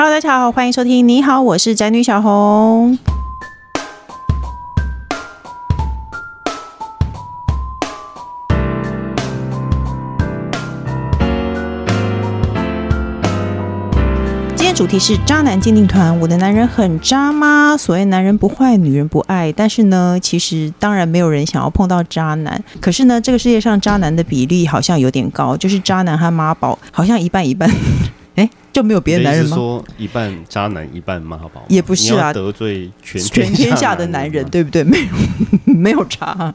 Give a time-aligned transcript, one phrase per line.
[0.00, 1.08] Hello，大家好，欢迎收听。
[1.08, 2.96] 你好，我是宅女小红。
[14.54, 16.16] 今天主题是渣男鉴定团。
[16.20, 17.76] 我的男人很渣吗？
[17.76, 19.50] 所谓男人不坏，女人不爱。
[19.50, 22.62] 但是呢，其实当然没有人想要碰到渣男。
[22.80, 27.68] 可是呢，这个世界上渣男的比例好像有点高，就是渣男和妈宝好像一半一半。
[28.36, 29.56] 哎，就没有别的男人吗？
[29.56, 34.84] 说一半渣男，一半妈宝，也不是啊，得罪全全天下的男人，对不对？
[34.88, 36.52] 没有没有差，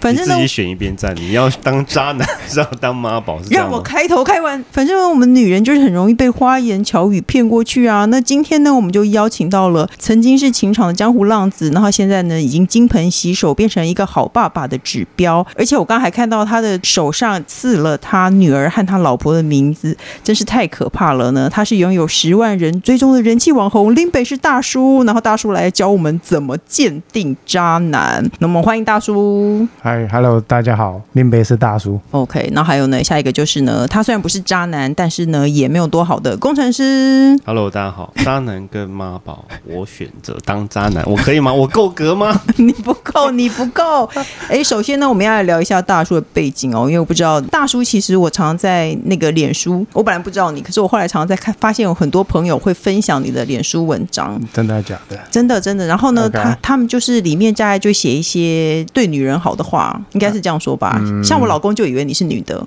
[0.00, 1.14] 反正自己选一边站。
[1.16, 3.38] 你要当渣男，是要当妈宝？
[3.50, 4.62] 让我开头开完。
[4.70, 8.04] 反正我们女人就是很容易被花言巧语骗过去啊。
[8.06, 15.46] 那今天呢，我们就邀请到了曾经是情场的江湖浪子，然后现在呢，已经金盆洗手，变成一个好爸爸的指标。
[15.56, 21.48] 而且我刚还看到他的手上刺了他女儿和他老婆的名字，真是太可怕了呢。
[21.54, 21.64] 他。
[21.64, 28.22] 是拥有十万人追踪的人气网红林北是大叔，然后大叔来教我们怎么鉴定渣男。
[28.38, 29.66] 那么欢迎大叔。
[29.80, 31.98] 嗨，Hello，大家好，林北是大叔。
[32.10, 37.34] OK，那还有呢，下一个就是呢，他虽然不是渣男，但是呢也没有多好的工程师。
[37.46, 41.50] Hello，大家好，渣男跟妈宝， 我选择当渣男，我可以吗？
[41.50, 42.38] 我够格吗？
[42.56, 44.06] 你不够，你不够。
[44.48, 51.54] 哎，首先呢，我们要来聊一下大叔的背景哦，因为我不知道大叔，其实我常常在那个脸书，我本来不知道你，可是我后来常常在看。
[51.64, 55.18] 发现有很多朋友会分享你的脸书文章，真的假的？
[55.30, 55.86] 真的真的。
[55.86, 56.42] 然后呢，Okay.
[56.42, 60.98] 他他们就是里面大概就写一些对女人好的话，应该是这样说吧。
[61.00, 62.66] 嗯、像我老公就以为你是女的，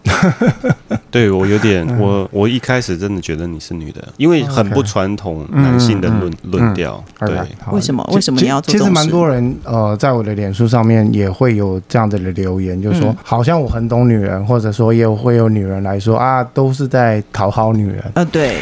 [1.11, 7.03] 对我有点，我我一开始真的觉得你是女的，因为很不传统男性的论论调。
[7.19, 7.37] 对，
[7.71, 8.03] 为什么？
[8.13, 8.71] 为什么你要做？
[8.71, 18.03] 其实蛮多人呃，在我的脸书上面也会有这样子的留言，就是说好像我很懂女人，或者说也会有女人来说啊，都是在讨好女人。
[18.13, 18.57] 呃，对。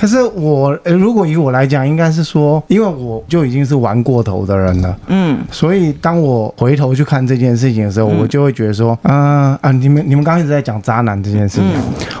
[0.00, 11.66] 可是我，呃，如果以我来讲，应该是说，因为我就已经是玩过头的人了，嗯，所以当我回头去看这件事情的时候，嗯、我就会觉得说，啊啊，你们你们刚刚一直在讲渣男这件事情，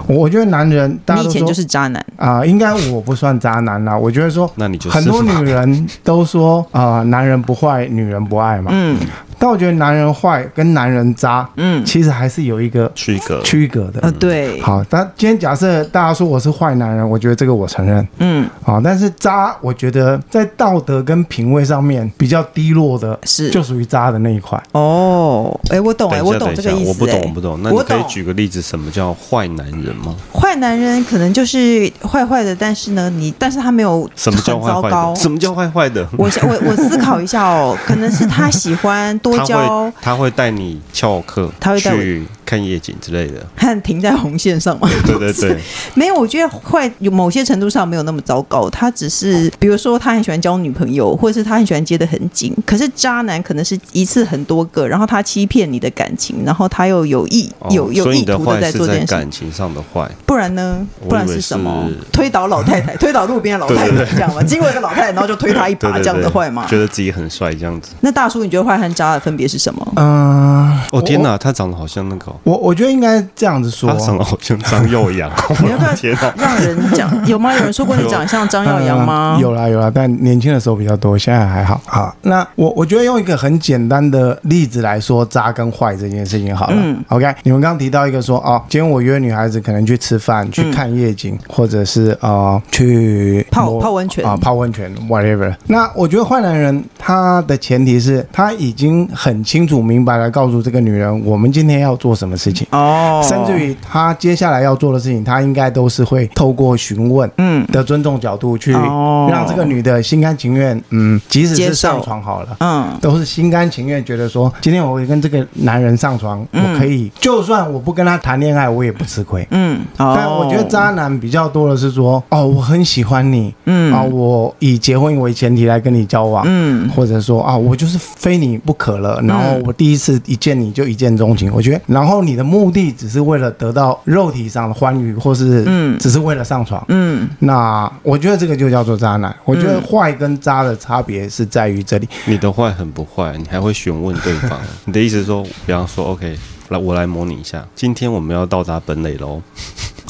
[0.08, 2.04] 嗯、我觉得男人，大家都说，你以前就是渣男。
[2.16, 8.98] 啊、呃，应该我不算渣男啦，我觉得说， 那你就很多女人都说啊、呃，男人不坏，女人不爱嘛，嗯。
[9.42, 13.40] 但我觉得男人坏跟男人渣，嗯，其实还是有一个区隔。
[13.40, 13.98] 区隔的。
[14.02, 14.60] 呃，对。
[14.60, 24.60] 好，但今天假设大家说我是坏男人，我觉得这个我承认，嗯，啊，但是渣，我觉得在道德跟品味上面比较低落的，是就属于渣的那一块。
[24.72, 26.88] 哦，哎，我懂，哎，我懂这个意思。
[26.88, 27.60] 我不懂，我不懂。
[27.62, 30.16] 那你可以举个例子，什么叫坏男人吗？
[30.34, 35.14] 坏男人可能就是坏坏的，但是呢，你但是他没有什么叫坏坏的？
[35.16, 36.06] 什么叫坏坏的？
[36.18, 39.38] 我我我思考一下哦，可能是他喜欢多。
[39.44, 44.88] 交他会带你翘课，他会带去看夜景之类的，看 停在红线上吗？
[45.06, 45.58] 对对对，
[45.94, 48.68] 没有，我觉得坏有某些程度上没有那么糟糕。
[48.70, 52.54] 他只是比如说他很喜欢交女朋友，或者是他很喜欢接得很紧。
[52.64, 59.06] 可是渣男可能是一次很多个，然后他欺骗你的感情，然后他又有意有有意图的在做这件事。
[59.08, 60.86] 感情上的坏，不然呢？
[61.08, 61.88] 不然是什么？
[62.12, 64.42] 推倒老太太，推倒路边的老太太这样吗？
[64.42, 66.66] 经过一个老太太，然后就推他一把这样的坏吗？
[66.68, 67.90] 觉得自己很帅这样子。
[68.00, 69.86] 那大叔，你觉得坏和渣的分别是什么？
[69.96, 72.32] 嗯，哦天哪，他长得好像那个。
[72.44, 75.30] 我我觉得应该这样子说，他长得好像张耀扬。
[75.62, 77.26] 你要不要让人讲？
[77.26, 77.49] 有吗？
[77.56, 79.38] 有人说过你长得像张耀扬吗？
[79.42, 81.80] 有啦有啦，但年轻的时候比较多，现在还好。
[81.84, 86.74] 好，那我我觉得用一个很简单的例子来说，渣跟坏这件事情好了。
[86.76, 95.54] 嗯，OK，你们刚刚提到一个说，哦，今天我约女孩子可能去吃饭、去看夜景，或者是呃去泡泡温泉啊，泡温泉 whatever。
[95.66, 107.66] 那我觉得坏男人他的前提是他已经很清楚明白了告诉这个女人，我们今天要做什么事情哦，甚至于他接下来要做的事情，他应该都是会透过询问，嗯。
[107.72, 123.92] 的尊重角度去让这个女的心甘情愿，嗯，即使是上床好了，嗯，都是心甘情愿，觉得说今天我会跟这个男人上床，我可以，就算我不跟他谈恋爱，我也不吃亏，嗯，但我觉得渣男比较多的是说，哦，我很喜欢你，嗯。
[123.92, 139.34] 啊，我以结婚为前提来跟你交往，嗯，或者说啊，我就是非你不可了，然后我第一次一见你就一见钟情，我觉得，然后你的目的只是为了得到肉体上的欢愉，或是嗯，只是为了上床，嗯，那我觉得这个就叫做渣男。
[139.44, 142.08] 我觉得坏跟渣的差别是在于这里。
[142.26, 144.58] 你的坏很不坏，你还会询问对方。
[144.84, 146.36] 你的意思是说，比方说，OK，
[146.68, 149.40] 来我来模拟一下，今天我们要到达本垒喽。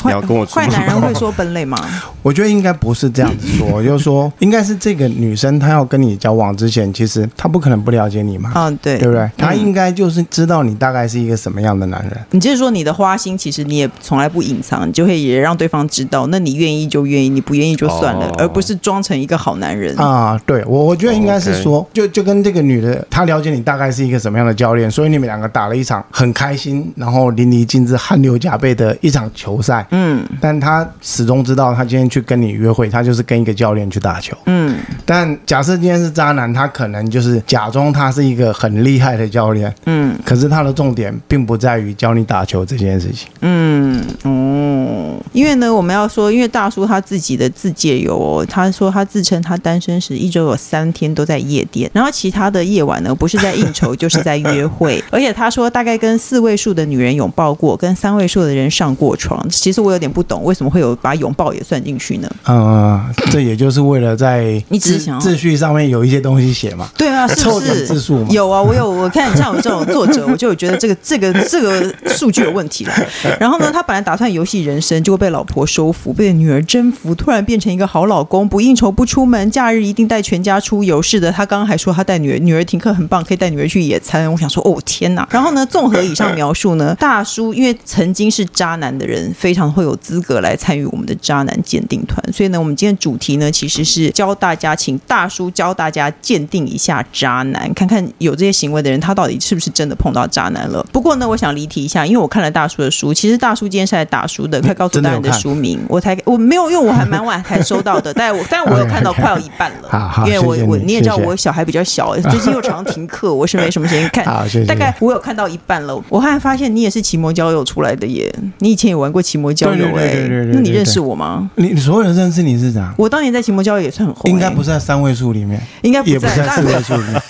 [0.04, 1.78] 你要跟我坏男人会说本垒吗？
[2.22, 8.52] 我觉得应该不是这样子说，就是说，应该是这个女生她要跟你交往之前，其实她不可能不了解你嘛。
[8.54, 9.30] 嗯，对，对不对？
[9.36, 12.12] 她应该就是知道你大概是一个什么样的男人。
[12.30, 16.26] 你就是说你的花心，其实你也从来不隐藏，你就会也让对方知道。
[16.26, 20.38] 那你愿意就愿意，你不愿意就算了，而不是装成一个好男人啊。
[20.44, 29.86] 对，我我觉得应该是说，就就跟这个女的，她了解你大概是一个什么样的教练，所以你们两个打了一场很开心，然后淋漓尽致、汗流浃背的一场球赛。
[29.90, 34.36] 嗯，但他始终知道，他今天去跟你约会，他就是跟一个教练去打球。
[34.46, 39.74] 嗯，但假设今天是渣男，他可能就是假装他是一个很厉害的教练。
[39.86, 43.28] 嗯，可是他的重点并不在于教你打球这件事情。
[43.40, 59.44] 嗯，哦，因为呢，我们要说，因为大叔他自己的自介有哦，他说他自称他单身时一周有三天都在夜店，然后其他的夜晚呢，不是在应酬就是在约会，而且他说大概跟四位数的女人拥抱过，跟三位数的人上过床。
[59.50, 62.30] 其实我有点不懂，为什么会有把拥抱也算进去呢？
[62.46, 66.88] 嗯，这也就是为了在你只是想秩序上面有一些东西写嘛？
[66.96, 68.60] 对啊， 是不是字数有啊？
[68.62, 72.92] 我有，我看像我这种作者，我就有觉得这个这个这个数据有问题了。
[73.38, 81.00] 然后呢，他本来打算游戏人生，结果被老婆收服，被女儿征服，突然变成一个好老公，不应酬不出门，假日一定带全家出游。
[81.00, 84.30] 是的，他刚刚还说他带女儿，女儿停课很棒，可以带女儿去野餐。
[84.30, 85.26] 我想说，哦天哪！
[85.30, 92.20] 然后呢，综合以上描述呢，大叔因为曾经是渣男的人，非常会有资格来参与我们的渣男鉴定团。
[92.32, 100.84] 所以呢，我们今天主题呢，其实是教大家，请大叔教大家鉴定一下渣男，看看有这些行为的人，他到底是不是真的碰到渣男了。
[100.92, 114.24] 不过呢，我想离题一下，因为我看了大叔的书，其实大叔今天是来打书的，快告诉大人的书名，我才我没有，因为我还蛮晚才收到的，但 我但我有看到快要一半了，因为我我你也知道我小孩比较小，最近又常常停课，我是没什么时间看，
[114.66, 116.00] 大概我有看到一半了。
[116.08, 121.50] 我还发现你也是奇摩交友出来的耶，你以前有玩过奇摩交友哎，那你认识我吗？
[121.56, 122.94] 你你所有人认识你是啥？
[122.96, 127.22] 我当年在奇摩交友也是很红，应该不是在三位数里面，应该也不在四位数里面。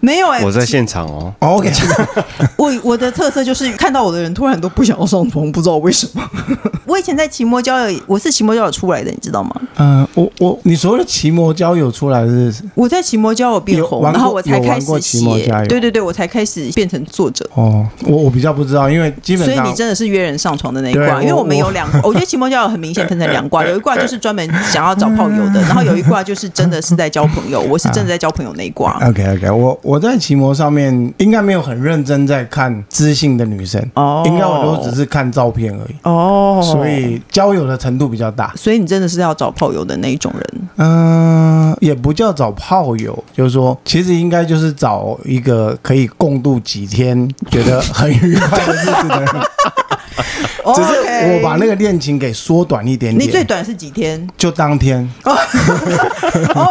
[0.00, 1.32] 没有哎、欸，我在现场哦。
[1.40, 1.70] OK，
[2.56, 6.22] 我 我的特色就是看到我的人突然都不想要上床，不知道为什么。
[6.86, 9.50] 我以前在奇摩交友，我是奇摩交友出来的，你知道吗？
[9.76, 12.62] 嗯、呃，我我你所谓的奇摩交友出来的是？
[12.74, 15.18] 我在奇摩交友变红，然后我才开始写。
[15.68, 17.48] 对对对，我才开始变成作者。
[17.54, 28.98] 哦，我我比较不知道，因为基本上，所以你真的是约人上床的那一卦，因为我们有两，我， 我觉得奇摩交友很明显分成两卦，有一卦就是专门想要找炮友的，然后有一卦就是真的是在交朋友，我是真的在交朋友那一挂。
[29.06, 30.68] OK OK，我我在奇摩上。
[30.68, 40.68] 上面应该没有很认真在看知性的女生哦，应该我都只是看照片而已哦，所以交友的程度比较大，所以你真的是要找炮友的那一种人？
[40.76, 49.28] 嗯，也不叫找炮友，就是说，其实应该就是找一个可以共度几天觉得很愉快的日子的人。
[50.74, 53.28] 只是我把那个恋情给缩短一点点。
[53.28, 54.26] 你最短是几天？
[54.36, 55.08] 就当天。
[55.24, 55.36] 哦，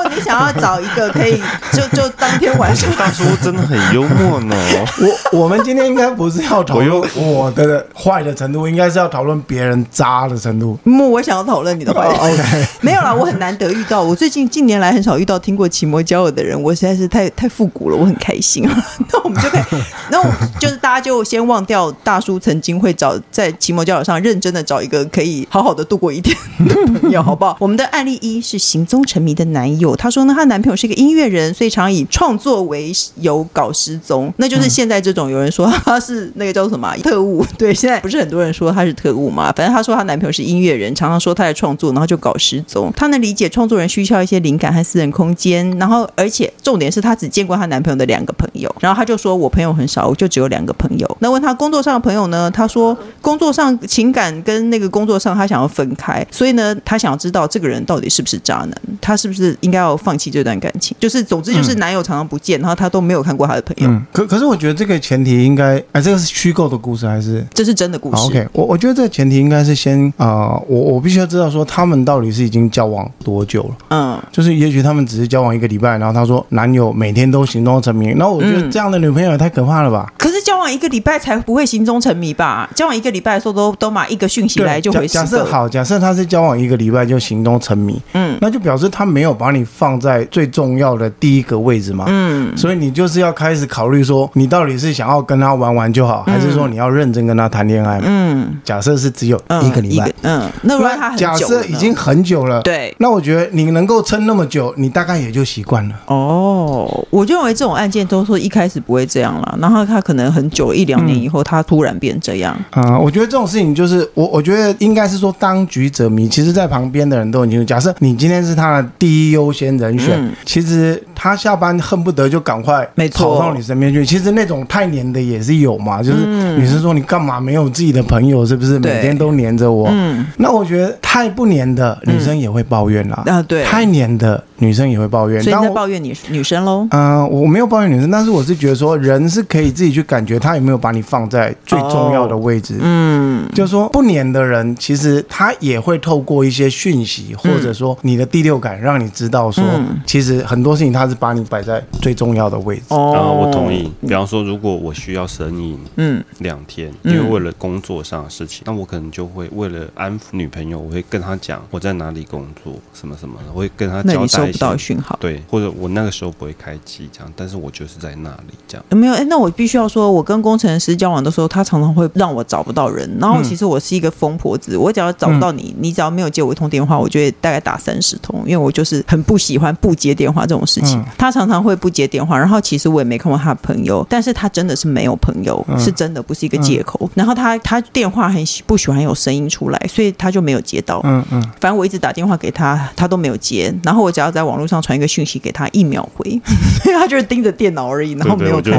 [0.15, 1.41] 你想要找一个可以
[1.71, 2.89] 就就当天晚上。
[2.97, 4.55] 大叔真的很幽默呢。
[5.31, 10.77] 我我们今天应该不是要讨论我的坏的程度，应该是要讨论别人渣的程度。
[10.85, 12.07] 嗯，我想要讨论你的坏。
[12.07, 12.43] OK，
[12.81, 14.01] 没有啦，我很难得遇到。
[14.01, 18.67] 我最近近年来很少遇到听过奇摩交友的人，我实在是太太复古了，我很开心。
[19.11, 26.36] 那我们就可以，那我就是大家就先忘掉大叔曾经会找在奇摩交友上认真的找一个可以好好的度过一天
[26.68, 27.56] 的朋友，好不好？
[27.62, 32.92] 我们的案例一是行踪沉迷的男友，他说呢，他男朋友是一个音乐人，所以常以创作为
[33.22, 39.54] 由搞失踪，那就是现在这种有人说他是那个叫做什么特务，对，现在不是很多人说他是特务嘛？
[39.56, 42.92] 反正他说他男朋友是音乐人，常常说他在创作，然后就搞失踪。
[42.98, 51.17] 他能理解创作人需要一些灵感和私人空间，然后而且重点是他只见过他男朋友的两个朋友，然后他就说我朋友很少，我就只有两个朋友。
[51.22, 52.51] 那问他工作上的朋友呢？
[52.51, 60.96] 他说工作上情感跟那个工作上他想要分开，所以呢，他想要知道这个人到底是不是渣男，他是不是应该要放弃这段感情？
[61.00, 63.89] 就是总之就是男友常常不见，然后他都没有看过他的朋友。
[63.89, 73.75] 嗯、可可是我觉得这个前提应该，哎，这个是虚构的故事还是这是真的故事？OK，我我觉得这个前提应该是先啊、呃，我我必须要知道说他们到底是已经交往多久了？
[73.89, 80.12] 嗯，就是也许他们只是交往一个礼拜，然后他说男友每天都行踪成谜，那我觉得这样的女朋友也太可怕了吧？
[80.17, 82.69] 可是交往一个礼拜才不会行踪成迷吧？
[82.75, 85.07] 交往一个礼拜的时候都都买一个讯息来就回。
[85.07, 98.05] 假设好，假设他是交往一个礼拜就行动沉迷，嗯，那就表示他没有把你放在最重要的第一个位置嘛，嗯，所以你就是要开始考虑说，你到底是想要跟他玩玩就好，还是说你要认真跟他谈恋爱嘛？
[98.07, 105.95] 嗯，假设是只有一个礼拜，嗯，那如果他假设已经很久了，对，那我觉得你能够撑那么久，你大概也就习惯了。
[106.05, 112.55] 哦，我就认为这种案件都说一开始不会这样了，然后他可能很久一两年以后，他突然变这样。
[112.71, 117.66] 啊，我觉得这种事情就是我我觉得应该是说当局者迷，其实在旁边的人都很清楚。
[117.66, 124.06] 假设你今天是他的第一优先人选，嗯、其实他下班恨不得就赶快跑到你身边去。
[124.06, 126.25] 其实那种太黏的也是有嘛，就是
[126.58, 129.88] 女生说你干嘛没有自己的朋友，是不是每天都黏着我？
[129.92, 133.24] 嗯，那我觉得太不黏的女生也会抱怨啦。
[133.25, 135.42] 啊，对，太黏的女生也会抱怨。
[135.42, 136.88] 所以你在抱怨女女生喽？
[136.92, 142.77] 嗯、呃，我没有抱怨女生，但是我是觉得说人是可以自己去感觉他有没有把你放在最重要的位置。
[142.80, 149.63] 嗯，就是说不粘的人，其实他也会透过一些讯息，或者说你的第六感，让你知道说，
[150.06, 152.84] 其实很多事情他是把你摆在最重要的位置。
[152.89, 153.91] 哦，我同意。
[154.01, 164.38] 比方说，如果我需要神隐，嗯，两天，因为为了工作上的事情，那我可能就会为了安抚女朋友，我会跟她讲我在哪里工作，什么什么的，我会跟她交代一些。
[164.38, 165.17] 那你收不到讯号？
[165.20, 168.86] 对，或者我那个时候不会开机，这样，但是我就是在那里这样。
[168.89, 173.10] 没有，哎，那我必须要说，我跟工程师交往的时候，他常常会让我找不到人。
[173.27, 181.03] 然后其实我是一个疯婆子，我只要找不到你，你只要没有接我一通电话，我就会大概打三十通，因为我就是很不喜欢不接电话这种事情。
[181.17, 187.10] 他常常会不接电话，然后其实我也没看过他的朋友，但是他真的是没有朋友，是真的不是一个借口。
[187.15, 191.01] 然后他他电话很不喜欢有声音出来，所以他就没有接到。
[191.03, 193.74] 嗯嗯，反正我一直打电话给他，他都没有接。
[193.84, 196.41] 然后我只要在网络上传一个讯息给他，一秒回，因
[196.86, 198.77] 为他就是盯着电脑而已，然后没有看。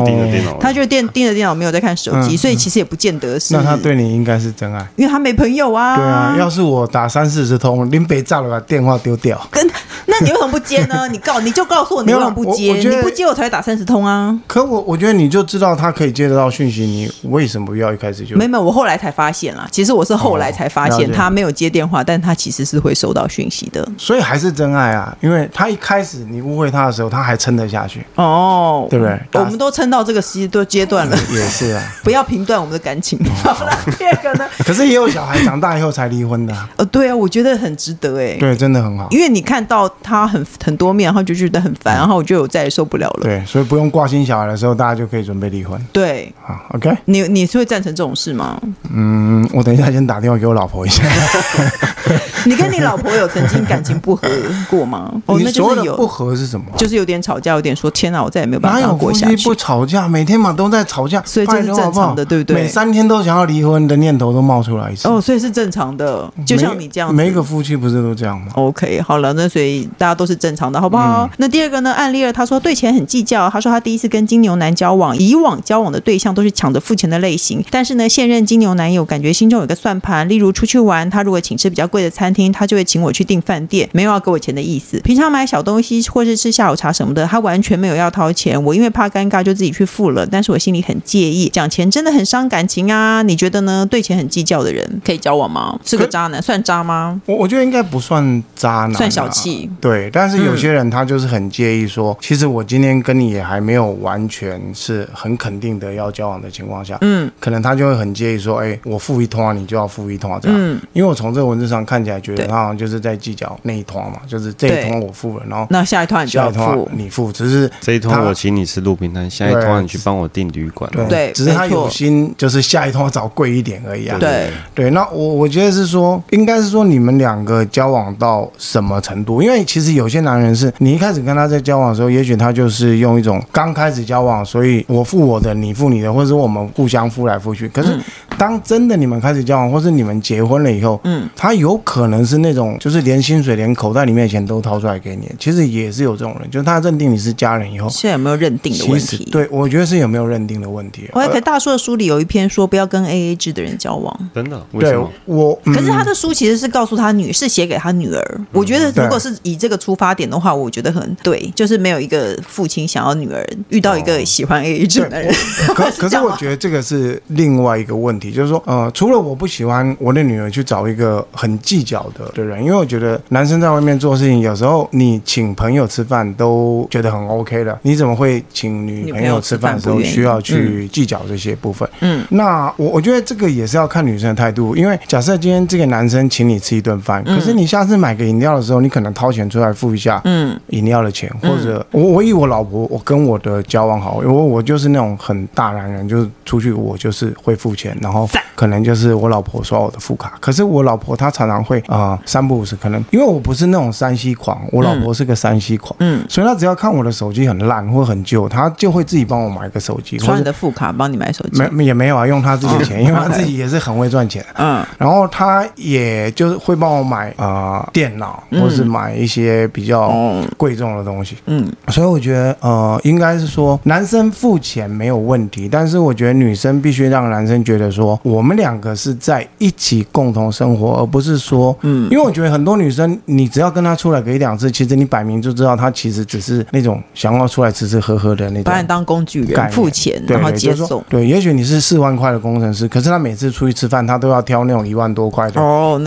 [0.60, 3.54] 他就是电盯着电脑，没有在看手机，所以其实也不见得是。
[3.54, 5.96] 那他对你应该是真爱，因为他没朋友啊。
[5.96, 9.40] 对啊，要是我打三四十通，林北炸了，把电话丢掉。
[9.50, 9.66] 跟
[10.06, 11.06] 那你为什么不接呢？
[11.12, 12.72] 你告你就告诉我你为什么不接？
[12.74, 14.36] 你不接我才会打三十通啊。
[14.46, 18.36] 可我我觉得你就知道他可以接得到讯息，你为什么不要一开始就？
[18.36, 19.68] 没有，我后来才发现啦。
[19.70, 23.86] 其实我是后来才发现他没有接电话，但他其实是会收到讯息的。
[23.98, 28.04] 所以还是真爱啊，因为他一开始你误会他的时候，他还撑得下去。
[28.14, 29.18] 哦，对不对？
[29.34, 31.82] 我们都撑到这个时都阶段了，也是啊。
[32.02, 33.18] 不要评断我们的感情。
[33.44, 34.44] 好了， 第二个呢？
[34.64, 36.54] 可是也有小孩长大以后才离婚的。
[36.76, 38.36] 呃， 对啊，我觉得很值得哎。
[38.38, 39.08] 对，真的很好。
[39.10, 43.20] 因为你看到他很很多面，然后就觉得很烦，然后我就再也受不了了。
[43.22, 45.80] 对，所以不用挂心小孩的时候，大家就可以准备离婚。
[45.92, 46.96] 对，好，OK。
[47.06, 48.60] 你你是会赞成这种事吗？
[48.92, 51.02] 嗯，我等一下先打电话给我老婆一下。
[52.44, 54.28] 你跟你老婆有曾经感情不和
[54.70, 55.10] 过吗？
[55.26, 56.66] 哦，那就是有不和是什么？
[56.76, 59.44] 就是有点吵架，有点说天哪，我再也没有办法过下去。
[59.44, 60.08] 不吵架？
[60.08, 62.56] 每天嘛都在吵架，所以这是正常的，对不对？
[62.56, 65.06] 每三天都想要离婚的念头都冒出来一次。
[65.08, 71.28] 哦，所以是正常的，就像你这样，每一个夫妻不是都这样吗？OK，好了，那所以大家都是正常的，好不好？
[71.36, 71.92] 那第二个呢？
[71.92, 73.48] 案例二，他说对钱很计较。
[73.50, 84.98] 他说他第一次跟金牛男交往，以往交往的对象都是抢着付钱的类型，但是呢，现任金牛男友感觉心中有个算盘，例如出去玩，他如果请吃比较贵的餐厅，他就会请我去订饭店，没有要给我钱的意思。
[85.00, 88.62] 平常买小东西或是吃下午茶什么的，他完全没有要掏钱。
[88.64, 90.26] 我因为怕尴尬，就自己去付了。
[90.26, 93.22] 但是我心里很介意，讲钱真的很伤感情啊！
[93.22, 93.86] 你觉得呢？
[93.86, 95.78] 对钱很计较的人可以交往吗？
[95.84, 97.20] 是个渣男，算渣吗？
[97.26, 99.70] 我我觉得应该不算渣男，算小气。
[99.80, 110.56] 对，但是有些人他就是很介意说，其实我今天跟你也还没有完全是很肯定的要交往的情况下，嗯，可能他就会很介意说，哎，我付一通啊，你就要付一通啊这样。
[110.58, 120.90] 嗯，因为我从这个文字上看起来觉得他好像就是在计较那一通嘛，就是这一通我付了，然后那下一通你就要付，你付，只是这一通我请你吃路边摊，下一通你去帮我订旅馆。
[121.08, 124.16] 对，只是他有心，就是下一通要找贵一点而已啊。
[124.20, 129.40] 对对，那我我觉得是说，应该是说你们两个交往到什么程度？
[129.42, 137.68] 因为其实有些男人是你一开始跟他在交往的时候，也许他就是用一种刚开始交往，所以我付我的，你付你的，或者是我们互相付来付去。
[137.68, 137.98] 可是
[138.36, 145.30] 当真的你们开始交往，或是你们结婚了以后，嗯，他有可能是那种就是连薪水、连口袋里面的钱都掏出来给你。
[145.38, 149.28] 其实也是有这种人，就是他认定你是家人以后，现在有没有认定的问题？
[149.30, 151.08] 对，我觉得是有没有认定的问题。
[151.12, 154.30] 我还可以大叔的书里有一篇说，不要跟 AA 制的人交往。
[154.34, 154.60] 真的？
[154.78, 155.58] 对，我。
[155.64, 158.40] 可是他的书其实是告诉他女，是写给他女儿。
[158.52, 165.32] 我觉得如果是以这个出发点的话，我觉得很对，就是没有一个父亲想要女儿遇到一个喜欢 AA 制的人。
[165.74, 181.88] 可 可是我觉得这个是另外一个问题，就是说，呃，除了我不喜欢我的女儿去找一个很计较的的人，因为我觉得男生在外面做事情，有时候你请朋友吃饭都觉得很 OK 的，你怎么会请女朋友吃饭的时候需要去计较这些部分？
[182.00, 220.12] 嗯，那我我觉得这个也是要看女生的态度，因为假设今天这个男生请你吃一顿饭，可是你下次买个饮料的时候，你可能掏钱钱出来付一下，嗯，饮料的钱，或者我我以我老婆，我跟我的交往好，因为我就是那种很大男人，就是出去我就是会付钱，然后可能就是我老婆刷我的副卡，可是我老婆她常常会啊、呃、三不五时，可能因为我不是那种山西狂，我老婆是个山西狂，嗯，所以她只要看我的手机很烂或很旧，她就会自己帮我买个手机，刷你的副卡帮你买手机，没也没有啊，用她自己的钱，因为她自己也是很会赚钱，嗯，然后他也就是会帮我买啊、呃、电脑，或是买一些比较
[220.56, 245.54] 贵重的东西，嗯，所以我觉得呃应该是说男生付钱没有问题，但是我觉得女生必须让男生觉得说我们两个是在一起共同生活，而不是说，嗯，因为我觉得很多女生你只要跟他出来个一两次，其实你摆明就知道他其实只是那种想要出来吃吃喝喝的那种，把你当工具人付钱然后接送，对，也许你是四万块的工程师，可是他每次出去吃饭，他都要挑那种一万多块的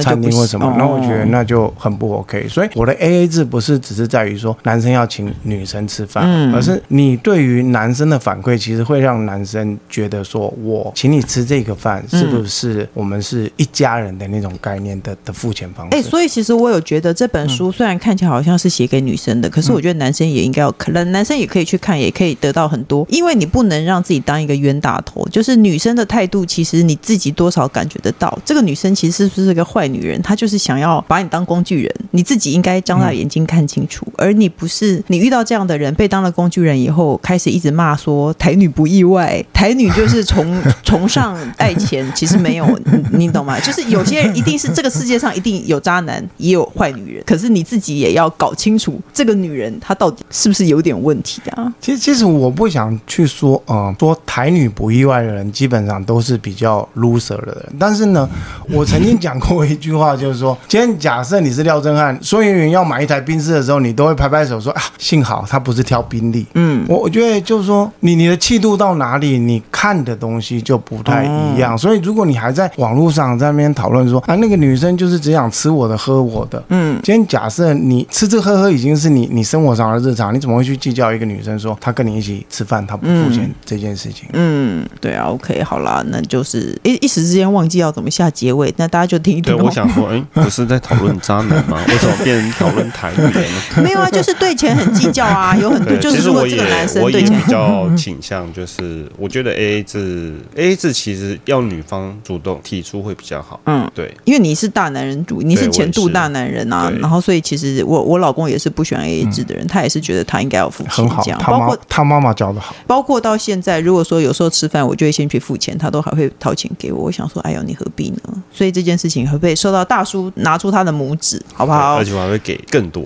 [0.01, 2.47] 餐厅或什么，那我觉得那就很不 OK。
[2.47, 15.97] 所以我的 AA 制不是只是在于说男生要请女生吃饭，而是你对于男生的反馈，其实会让男生觉得说，我请你吃这个饭，是不是我们是一家人的那种概念的的付钱方式？
[15.97, 25.25] 哎，所以其实我有觉得这本书虽然看起来好像是写给女生的，可是我觉得男生也应该要可能男生也可以去看，也可以得到很多，因为你不能让自己当一个冤大头。
[25.31, 30.21] 就是女生的态度，其实你自己多少感觉得到，这个女生其实是不是个坏女人？
[30.21, 42.79] 她就是想要把你当工具人，你自己应该张大眼睛看清楚，而你不是你遇到这样的人被当了工具人以后，开始一直骂说台女不意外，台女就是崇崇尚爱钱，其实没有，
[43.11, 43.59] 你懂吗？
[43.59, 51.71] 就是有些人一定是这个世界上一定有渣男，也有坏女人，可是你自己也要搞清楚这个女人她到底是不是有点问题啊？
[51.79, 57.65] 其实，其实我不想去说，嗯，说台女不意外的人基本上都是比较 loser 的人。
[57.79, 58.27] 但是呢，
[58.69, 66.45] 我曾经讲过一句话，就是说，今天假设你是廖正汉，说演员要买一台宾士的时候，你都会拍拍手说啊，幸好他不是挑宾利。
[66.55, 71.77] 嗯，我我觉得就是说，你你的气度到哪里，你看的东西就不太一样。
[71.77, 84.27] 所以如果你还在网络上在那边讨论说啊，那个女生就是只想吃我的喝我的，嗯，今天假设你吃吃喝喝已经是你你生活上的日常，你怎么会去计较一个女生说她跟你一起吃饭她不付钱这件事情？
[84.33, 89.55] 嗯，对啊，OK，好啦，那就是一一时之间忘记要怎么下结尾，那大家就听一听。
[89.55, 91.77] 对，我想说，哎， 不是在讨论渣男吗？
[91.89, 93.83] 为什么变成讨论台女呢？
[93.83, 103.59] 没有啊，就是对钱很计较啊， 有很多就是如果这个男生对钱比较倾向，就是我觉得 AA 制，AA 制其实要女方主动提出会比较好。
[103.65, 111.41] 嗯，对，因为你是大男人主，你是前度大男人啊，然后所以其实我我老公也是不喜欢 AA 制的人，他也是觉得他应该要付钱，这样。
[111.45, 116.90] 包括他妈妈教的好，包括到现在，如果说有时候吃饭，我就会先去付钱，他都还会掏钱给我。
[116.91, 118.17] 我想说，哎呦，你何必呢？
[118.51, 121.95] 所以这件事情会不会受到大叔拿出他的拇指，好不好？
[121.95, 123.03] 而且我还会给更多。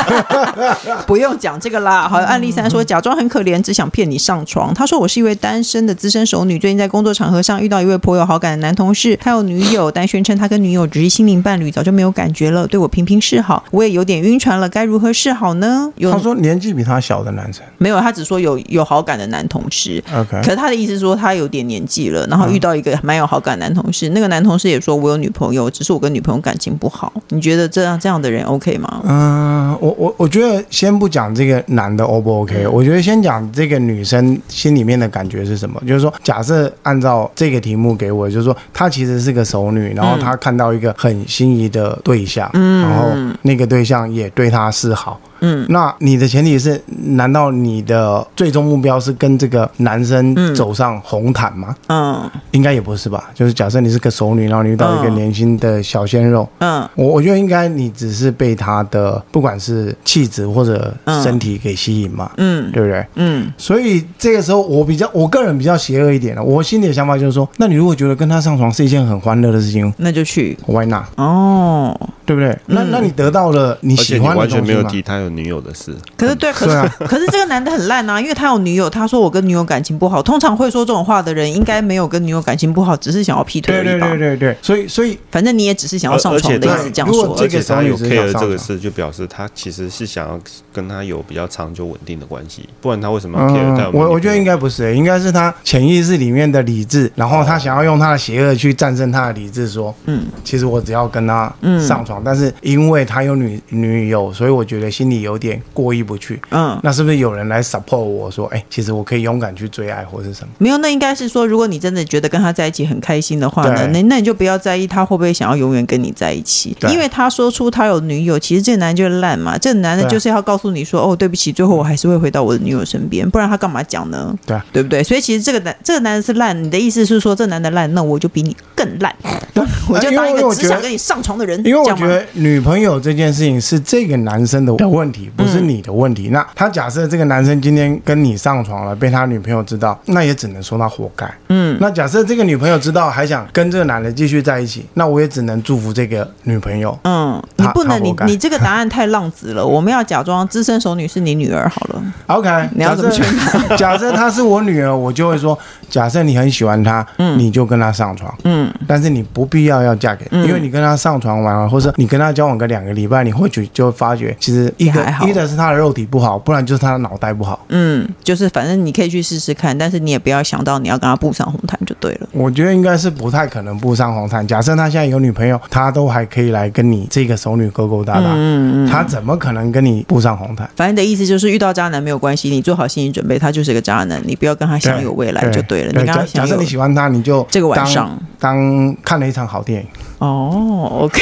[1.06, 2.08] 不用讲这个啦。
[2.08, 4.72] 好，案例三说，假装很可怜，只想骗你上床。
[4.74, 15.90] 他说我是一位单身的资深熟女，最近在工作场合上遇到一位颇有好感的男同事，他有女友，但宣称他跟女友只是心灵伴侣，早就没有感觉了，对我频频示好，我也有点晕船了，该如何是好呢？
[15.96, 20.02] 有他说年纪比他小的男生没有，他只说有有好感的男同事。
[20.14, 27.12] OK，可是他的意思是说他有点年纪了，然后遇到一个蛮有好感的男同事，那个男同事也说我有女朋友，只是我跟女朋友感情不好。
[27.28, 29.00] 你觉得这样这样的人 OK 吗？
[29.04, 35.80] 嗯，我我我觉得先不讲这个男的 O 不 OK，我觉得先讲这个女生心里面的感觉是什么。
[35.86, 43.10] 就是说，假设按照这个题目给我，就是说她其实是个熟女，然后她看到一个很心仪的对象，嗯，然后
[43.42, 45.20] 那个对象也对她示好。
[45.40, 51.74] 嗯，那你的前提是，难道你的最终目标是跟这个男生走上红毯吗？
[51.88, 53.30] 嗯，应该也不是吧。
[53.34, 63.06] 就是假设你是个熟女，然后你遇到一个年轻的小鲜肉，嗯，我我觉得应该你只是被他的不管是气质或者身体给吸引嘛，嗯，对不对？
[63.16, 66.42] 嗯，所以这个时候我比较，我个人比较邪恶一点了。
[66.42, 71.04] 我心里的想法就是说，那你如果觉得跟他上床是一件很欢乐的事情，那就去，Why not？
[71.16, 72.56] 哦，对不对？
[72.66, 74.58] 那那你得到了你喜欢的东西吗？
[74.58, 80.22] 完全没有提他有女友的事，可是对，可是可是这个男的很烂啊，因为他有女友，他说我跟女友感情不好。
[80.22, 84.08] 通常会说这种话的人，应该没有跟女友感情不好，只是想要劈腿而已吧？
[84.08, 87.36] 对对对对对，所以所以反正你也只是想要上床的意思，这样说。
[87.38, 90.38] 而且他有 care 这个事，就表示他其实是想要
[90.72, 93.90] 跟他有比较长久稳定的关系，不然他为什么要 care？
[93.92, 101.52] 我我觉得应该不是，应该是他潜意识里面的理智，然后他想要用他的邪恶去战胜他的理智，说，嗯，其实我只要跟他
[101.86, 105.19] 上床，但是因为他有女女友，所以我觉得心里。
[105.20, 106.40] 里有点过意不去。
[106.50, 110.48] 嗯，那是不是有人来 support 我说，哎、欸，其实我可以勇敢去追爱，或是什么？
[110.58, 119.56] 没有，那应该是说，如果你真的觉得跟他在一起很开心的话呢，那那你就不要在意他会不会想要永远跟你在一起，因为他说出他有女友，其实这个男人就是烂嘛。
[119.58, 124.34] 这个男的就是要告诉你说，哦，对不起，最后我还是会回到我的女友身边，不然他干嘛讲呢？
[124.46, 125.02] 对，对不对？
[125.02, 129.14] 所以其实这个男这个男人是烂，你的意思是说，这男的烂，那我就比你更烂，
[129.88, 131.60] 我就当一个只想跟你上床的人。
[131.64, 136.28] 因为我觉得女朋友这件事情是这个男生的问题，不是你的问题。
[136.28, 141.26] 那他假设这个男生今天跟你上床了，被他女朋友知道，那也只能说他活该。
[141.48, 146.96] 嗯，那假设这个女朋友知道还想跟这个男的继续在一起，那我也只能祝福这个女朋友。
[147.04, 149.64] 嗯，你不能，你你这个答案太浪子了。
[149.66, 152.02] 我们要假装资深熟女是你女儿好了。
[152.26, 153.26] OK，你要怎么劝？
[153.76, 167.64] 假设她是我女儿，我就会说，假设你很喜欢她，嗯，你就跟她上床，嗯，但是你不必要要嫁给，因为你跟她上床完了，或者你跟她交往个两个礼拜，你或许就会发觉，其实一个一的是他的肉体不好，不然就是他的脑袋不好。
[167.68, 172.28] 嗯，就是反正你可以去试试看，但是你也不要想到你要跟他步上红毯就对了。
[172.32, 174.46] 我觉得应该是不太可能步上红毯。
[174.46, 180.68] 假设他现在有女朋友，他都还可以来跟你这个熟女勾勾搭搭，嗯嗯，他怎么可能跟你步上红毯？
[180.76, 185.92] 反正你的意思就是遇到渣男没有关系，你做好心理准备，他就是个渣男，你不要跟他享有未来就对了。
[185.92, 189.88] 对对，你跟他假设你喜欢他，你就这个晚上，当看了一场好电影。
[190.20, 191.20] 哦，OK，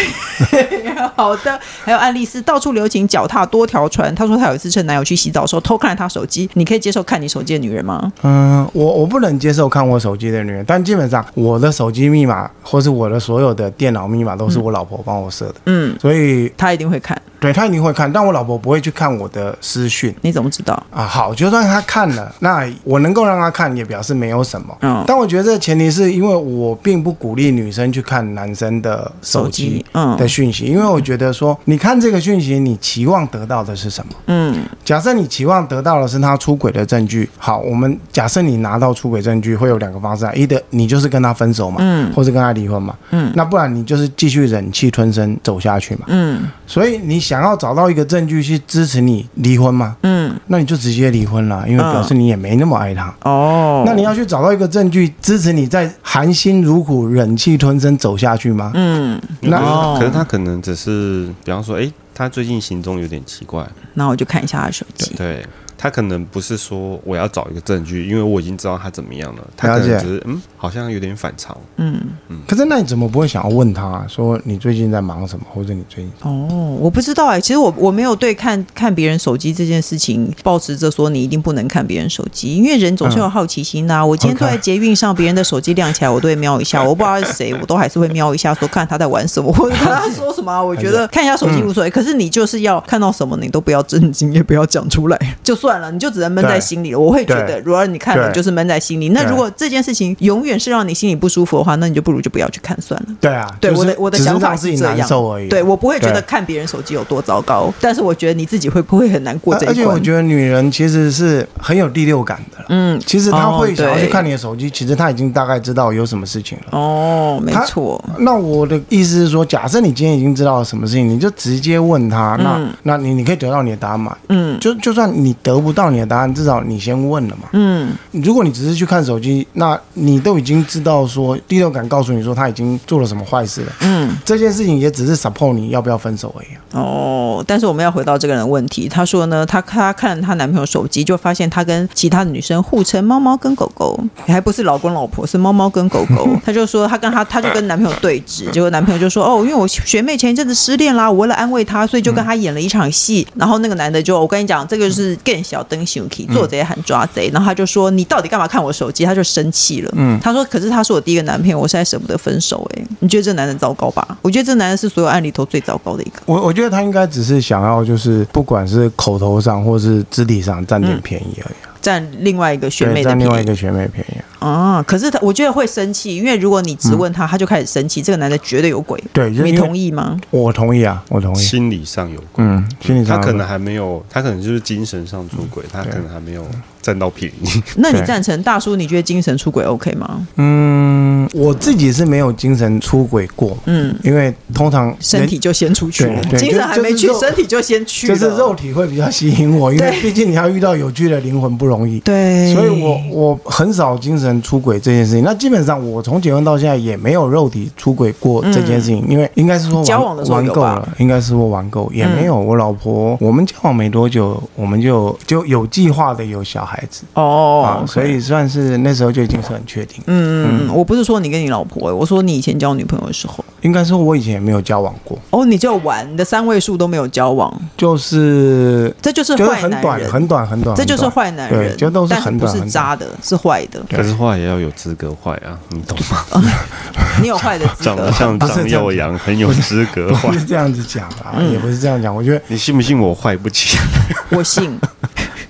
[1.17, 1.59] 好的。
[1.85, 4.13] 还有爱丽丝到处留情，脚踏多条船。
[4.15, 6.51] 她说她有一次趁男友去洗澡的时候偷看了他手机。
[6.55, 8.13] 你可以接受看你手机的女人吗？
[8.23, 15.55] 嗯，我我不能接受看我手机的女人，但基本上我的手机密码或是我的所有的电脑密码都是我老婆帮我设的。
[15.67, 17.21] 嗯，所以她一定会看。
[17.41, 20.15] 对，他一定会看，但我老婆不会去看我的私讯。
[20.23, 20.83] 你怎么知道？
[20.91, 24.77] 啊，好，就算他看了，那我能够让他看，也表示没有什么。
[24.81, 29.11] 嗯，但我觉得这前提是因为我并不鼓励女生去看男生的。
[29.23, 34.13] 手机嗯的讯息，因为我觉得说，你看这个讯息，你期望得到的是什么？
[34.27, 49.95] 嗯，假设你期望得到的是他出轨的证据，好，我们假设你拿到出轨证据，会有两个方式啊，一的你就是跟他分手嘛，嗯，或是跟他离婚嘛，嗯，那不然你就是继续忍气吞声走下去嘛，嗯，所以你想要找到一个证据去支持你离婚吗？
[50.03, 53.83] 嗯，那你就直接离婚了，因为表示你也没那么爱他哦。
[53.85, 58.71] 那你要去找到一个证据支持你在含辛茹苦忍气吞声走下去吗？
[58.73, 59.59] 嗯，那
[59.99, 63.63] 可是他可能只是，比方说，哎、欸，他最近行踪有点奇怪，
[63.93, 65.15] 那我就看一下他的手机。
[65.15, 65.45] 对。
[65.81, 69.47] 他可能不是说我要找一个证据，因为我已经知道他怎么样了。
[69.57, 71.57] 他可能只是嗯，好像有点反常。
[71.77, 72.37] 嗯嗯。
[72.47, 76.13] 可是那你怎么不会想要问他、啊、说你最近在忙什么，或者你最近？
[76.23, 77.41] 哦，我不知道哎、欸。
[77.41, 84.01] 其实我我没有对看看别人手机这件事情保持着说你一定不能看别人手机，因为人总是有好奇心呐、啊。
[84.01, 86.83] 嗯、我今天坐在捷运上，别人的手机亮起来，我都会瞄一下。
[86.83, 90.49] 我不知道是谁，我都还是会瞄一下，说看他在玩什么，或者看他说什么。
[90.61, 91.89] 我觉得看一下手机无所谓。
[91.89, 96.49] 嗯、可是你就是要看到什么，你都不要震惊，也不要讲出来， 就算了，你就只能闷。
[96.49, 99.11] 在心里了，我会觉得，如果你看了就是闷在心里。
[99.11, 103.09] 那如果这件事情永远是让你心里不舒服的话，那你就不如就不要去看算了。
[103.21, 105.09] 对啊，对我的我的想法是这样。
[105.51, 109.71] 对我不会觉得看别人手机有多糟糕，但是我觉得你自己会不会很难过这一关？
[109.71, 112.65] 而且我觉得女人其实是很有第六感的。
[112.69, 116.79] 嗯，其实她会想要去看你的手机，其实她已经大概知道有什么事情了。
[116.79, 117.99] 哦，没错。
[118.19, 122.37] 那我的意思是说，假设你今天已经知道了什么事情，你就直接问他。
[122.37, 124.15] 那那你你可以得到你的答案嘛？
[124.29, 126.99] 嗯，就就算你得不到你的答案，至少你先。
[126.99, 127.49] 问了嘛？
[127.53, 133.73] 嗯，如果你只是去看手机，那你都已经知道说第六感告诉你说他已经做了什么坏事了。
[133.81, 136.47] 嗯，这件事情也只是 support 你要不要分手而已。
[136.73, 146.29] 哦，但是我们要回到这个人的问题，他说呢，他他看她男朋友手机，就发现他跟其他的女生互称猫猫跟狗狗，还不是老公老婆，是猫猫跟狗狗。
[146.45, 153.27] 她就说她跟她她就跟男朋友对峙，结果男朋友就说哦，因为我学妹前一阵子失恋啦，我为了安慰她，所以就跟她演了一场戏。
[153.33, 157.05] 嗯、然后那个男的就我跟你讲，这个就是更小灯熊做贼喊抓。
[157.15, 159.91] 贼，然后他就说：“你到底干嘛看我手机？”他就生气了。
[159.97, 164.19] 嗯，他说：“可是他是我第一个男朋友，我现在舍不得分手。”哎，你觉得这男人糟糕吧？
[164.23, 166.21] 我觉得这男人是所有案里头最糟糕的一个。
[166.27, 171.55] 我我觉得他应该只是想要，就是不管是口头上或是肢体上占点便宜而已。
[171.65, 174.83] 嗯占另外一个学妹的便宜，占另外一个学妹便宜啊！
[174.83, 178.03] 可是他，我觉得会生气，因为如果你质问他，他就开始生气。
[178.03, 180.19] 这个男的绝对有鬼，对，你同意吗？
[180.31, 181.39] 我同意啊，我同意。
[181.39, 186.45] 心理上有鬼，嗯，心理上他可能还没有，他可能就是精神上出轨，他可能还没有
[186.89, 187.63] 占到便宜。
[187.77, 188.77] 那你赞成大叔？
[188.77, 190.27] 你觉得精神出轨 OK 吗？
[190.37, 202.55] 嗯，我自己是没有精神出轨过，嗯，因为通常身体就先出去了，精神还没去，身体就先去了，就是肉体会比较吸引我，因为毕竟你要遇到有趣的灵魂不容易，对。
[202.55, 205.25] 所以我我很少精神神出轨这件事情。
[205.25, 212.39] 那基本上我从结婚到现在也没有肉体出轨过这件事情，因为应该是说交往的时候玩够了，应该是说玩够也没有。
[212.39, 220.03] 我老婆我们交往没多久，我们就就有计划的有小孩子哦，啊，所以算是那时候就已经是很确定。
[220.07, 225.19] 嗯嗯，我不是说你跟你老婆，我说你以前交女朋友的时候，应该说我以前也没有交往过。
[225.31, 233.81] 哦，你就玩，你的三位数都没有交往，就是这就是坏男人，很短很短，这就是坏男人，就都是很短，不是渣的，是坏的。
[233.91, 236.43] 可是坏也要有资格坏啊，你懂吗？
[237.21, 242.15] 你有坏的资格，长得像张耀扬，很有资格坏，不是这样子讲啊，也不是这样讲。
[242.15, 243.77] 我觉得你信不信我坏不起？
[244.31, 244.79] 我信。